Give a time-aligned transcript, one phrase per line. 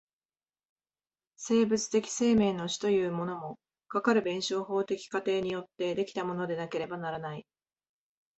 [1.37, 7.45] 生物的生命の種というものも、かかる弁証法的過程によって出来たものでなければならない。